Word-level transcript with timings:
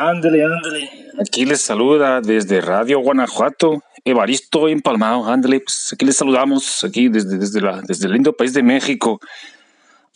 ándele, 0.00 0.44
ándele. 0.44 0.90
Aquí 1.20 1.44
les 1.44 1.60
saluda 1.60 2.20
desde 2.20 2.60
Radio 2.60 3.00
Guanajuato, 3.00 3.82
Evaristo 4.04 4.68
Empalmado, 4.68 5.26
ándele, 5.26 5.60
pues 5.60 5.92
aquí 5.92 6.04
les 6.04 6.16
saludamos, 6.16 6.84
aquí 6.84 7.08
desde, 7.08 7.38
desde, 7.38 7.60
la, 7.60 7.80
desde 7.82 8.06
el 8.06 8.12
lindo 8.12 8.32
país 8.32 8.52
de 8.52 8.62
México. 8.62 9.20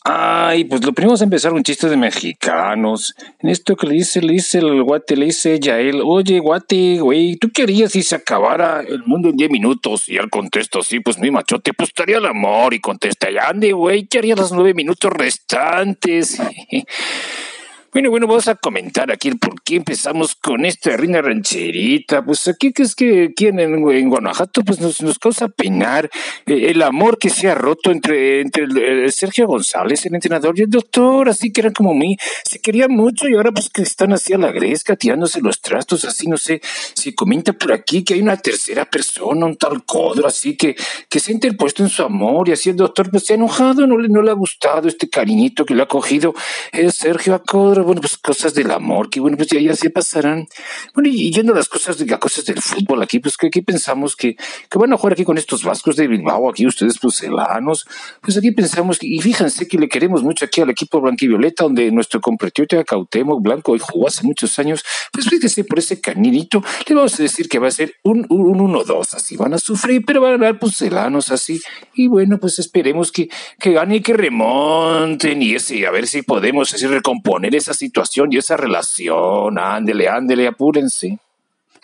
Ay, 0.05 0.65
pues 0.65 0.85
lo 0.85 0.93
primero 0.93 1.17
a 1.17 1.23
empezar 1.23 1.53
un 1.53 1.63
chiste 1.63 1.89
de 1.89 1.97
mexicanos. 1.97 3.15
En 3.39 3.51
esto 3.51 3.77
que 3.77 3.87
le 3.87 3.95
dice, 3.95 4.21
le 4.21 4.33
dice 4.33 4.59
el 4.59 4.83
guate, 4.83 5.17
le 5.17 5.27
dice 5.27 5.55
él, 5.55 6.03
oye, 6.05 6.41
guate, 6.41 6.99
güey, 6.99 7.37
¿tú 7.37 7.51
querías 7.53 7.93
si 7.93 8.03
se 8.03 8.17
acabara 8.17 8.81
el 8.81 9.05
mundo 9.05 9.29
en 9.29 9.37
10 9.37 9.51
minutos? 9.51 10.09
Y 10.09 10.17
él 10.17 10.29
contesta 10.29 10.81
así, 10.81 10.99
pues 10.99 11.19
mi 11.19 11.31
machote, 11.31 11.73
pues 11.73 11.91
estaría 11.91 12.19
el 12.19 12.27
amor. 12.27 12.75
Y 12.75 12.81
contesta, 12.81 13.29
ande, 13.47 13.73
güey, 13.73 14.07
¿qué 14.07 14.19
haría 14.19 14.35
los 14.35 14.51
nueve 14.51 14.75
minutos 14.75 15.13
restantes? 15.13 16.43
Bueno, 17.95 18.09
bueno, 18.09 18.27
vamos 18.27 18.49
a 18.49 18.55
comentar 18.55 19.13
aquí 19.13 19.29
el 19.29 19.39
por 19.39 19.61
qué 19.61 19.77
empezamos 19.77 20.35
con 20.35 20.65
esta 20.65 20.97
reina 20.97 21.21
rancherita. 21.21 22.25
Pues 22.25 22.49
aquí 22.49 22.73
que 22.73 22.85
es 22.85 22.95
que 22.95 23.29
aquí 23.33 23.49
en, 23.49 24.09
Guanajuato 24.09 24.63
pues 24.63 24.81
nos, 24.81 25.03
nos 25.03 25.19
causa 25.19 25.49
penar 25.49 26.09
eh, 26.47 26.71
el 26.71 26.81
amor 26.81 27.19
que 27.19 27.29
se 27.29 27.51
ha 27.51 27.55
roto 27.55 27.91
entre, 27.91 28.41
entre 28.41 29.13
Sergio 29.13 29.47
González, 29.47 30.07
el 30.07 30.15
entrenador, 30.15 30.59
y 30.59 30.63
el 30.63 30.71
doctor, 30.71 31.29
así 31.29 31.53
que 31.53 31.61
eran 31.61 31.75
como 31.75 31.93
mí, 31.93 32.17
se 32.45 32.61
querían 32.61 32.93
mucho 32.93 33.29
y 33.29 33.35
ahora 33.35 33.53
pues 33.53 33.69
que 33.69 33.83
están 33.83 34.15
así 34.15 34.33
a 34.33 34.39
la 34.39 34.53
gresca, 34.53 34.97
tirándose 34.97 35.43
los 35.43 35.61
trastos, 35.61 36.07
así 36.07 36.29
no 36.29 36.39
sé, 36.39 36.63
si 36.95 37.15
comenta 37.15 37.53
por 37.53 37.75
aquí 37.75 38.05
que 38.05 38.15
hay 38.15 38.23
una 38.23 38.39
tercera 38.39 38.87
persona, 38.87 39.45
un 39.45 39.57
tal 39.57 39.85
codro, 39.85 40.27
así 40.27 40.57
que, 40.57 40.77
que 41.11 41.21
se 41.21 41.31
ha 41.31 41.35
interpuesto 41.35 41.83
en 41.83 41.91
su 41.91 42.03
amor 42.03 42.49
y 42.49 42.53
así 42.53 42.71
el 42.71 42.77
doctor 42.77 43.11
pues 43.11 43.27
se 43.27 43.35
ha 43.35 43.37
enojado, 43.37 43.87
no 43.87 43.99
le, 43.99 44.09
no 44.09 44.23
le 44.23 44.31
ha 44.31 44.35
gustado 44.35 44.89
este 44.89 45.11
cariñito 45.11 45.67
que 45.67 45.75
le 45.75 45.83
ha 45.83 45.87
cogido 45.87 46.35
el 46.73 46.91
Sergio 46.91 47.35
a 47.35 47.43
Codro 47.43 47.82
bueno, 47.85 48.01
pues 48.01 48.17
cosas 48.19 48.55
del 48.55 48.71
amor, 48.71 49.11
que 49.11 49.21
bueno, 49.21 49.37
pues 49.37 49.49
ya, 49.49 49.75
se 49.75 49.91
pasarán. 49.91 50.47
Bueno, 50.95 51.09
y 51.09 51.33
yendo 51.33 51.53
a 51.53 51.57
las 51.57 51.69
cosas, 51.69 51.99
de, 51.99 52.07
las 52.07 52.19
cosas 52.19 52.45
del 52.45 52.61
fútbol 52.61 53.03
aquí, 53.03 53.19
pues 53.19 53.37
que 53.37 53.49
aquí 53.49 53.63
pensamos 53.63 54.17
que, 54.17 54.37
que 54.71 54.79
van 54.79 54.93
a 54.93 54.97
jugar 54.97 55.15
aquí 55.15 55.25
con 55.25 55.39
estos 55.39 55.63
vascos 55.65 55.97
de 55.97 56.09
Bilbao, 56.09 56.49
aquí 56.49 56.67
ustedes 56.67 56.99
celanos, 57.11 57.87
pues 58.21 58.37
aquí 58.37 58.53
pensamos, 58.53 58.99
y 59.01 59.21
fíjense 59.21 59.67
que 59.67 59.79
le 59.79 59.89
queremos 59.89 60.23
mucho 60.23 60.45
aquí 60.45 60.61
al 60.61 60.71
equipo 60.71 61.01
blanquivioleta, 61.01 61.65
donde 61.65 61.91
nuestro 61.91 62.21
compatriota 62.21 62.83
Cautemo 62.85 63.41
Blanco 63.41 63.75
y 63.77 63.79
jugó 63.79 64.09
hace 64.09 64.25
muchos 64.25 64.59
años, 64.59 64.85
pues 65.13 65.29
fíjese 65.29 65.65
por 65.65 65.79
ese 65.79 66.01
caninito, 66.01 66.63
le 66.87 66.95
vamos 66.95 67.19
a 67.19 67.23
decir 67.23 67.49
que 67.49 67.59
va 67.59 67.69
a 67.69 67.71
ser 67.73 67.95
un 68.03 68.27
1-2, 68.29 69.15
así 69.15 69.37
van 69.37 69.55
a 69.55 69.59
sufrir, 69.59 70.05
pero 70.07 70.21
van 70.21 70.35
a 70.35 70.37
ganar 70.39 70.59
celanos 70.73 71.31
así, 71.31 71.61
y 71.95 72.07
bueno, 72.07 72.39
pues 72.39 72.59
esperemos 72.59 73.13
que, 73.13 73.29
que 73.59 73.73
gane 73.73 73.97
y 73.97 74.01
que 74.01 74.15
remonten 74.15 75.43
y 75.43 75.55
ese, 75.55 75.87
a 75.87 75.91
ver 75.91 76.07
si 76.07 76.23
podemos 76.23 76.73
así 76.73 76.87
recomponer 76.87 77.55
situación 77.73 78.33
y 78.33 78.39
esa 78.39 78.57
relación. 78.57 79.59
Ándele, 79.59 80.09
ándele, 80.09 80.49
apúrense. 80.49 81.19